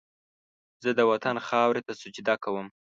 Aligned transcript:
زه 0.83 0.89
د 0.97 1.01
وطن 1.11 1.35
خاورې 1.47 1.81
ته 1.87 1.93
سجده 2.01 2.35
کوم 2.43 2.67